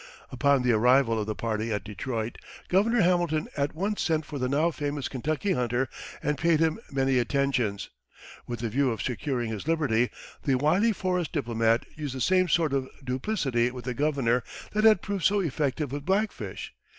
Upon 0.31 0.63
the 0.63 0.71
arrival 0.71 1.19
of 1.21 1.27
the 1.27 1.35
party 1.35 1.71
at 1.71 1.83
Detroit 1.83 2.39
Governor 2.69 3.01
Hamilton 3.01 3.47
at 3.55 3.75
once 3.75 4.01
sent 4.01 4.25
for 4.25 4.39
the 4.39 4.49
now 4.49 4.71
famous 4.71 5.07
Kentucky 5.07 5.51
hunter 5.51 5.87
and 6.23 6.39
paid 6.39 6.59
him 6.59 6.79
many 6.91 7.19
attentions. 7.19 7.91
With 8.47 8.61
the 8.61 8.69
view 8.69 8.89
of 8.89 9.03
securing 9.03 9.51
his 9.51 9.67
liberty, 9.67 10.09
the 10.41 10.55
wily 10.55 10.91
forest 10.91 11.31
diplomat 11.33 11.85
used 11.95 12.15
the 12.15 12.19
same 12.19 12.49
sort 12.49 12.73
of 12.73 12.89
duplicity 13.03 13.69
with 13.69 13.85
the 13.85 13.93
governor 13.93 14.41
that 14.71 14.85
had 14.85 15.03
proved 15.03 15.23
so 15.25 15.39
effective 15.39 15.91
with 15.91 16.03
Black 16.03 16.31
Fish. 16.31 16.73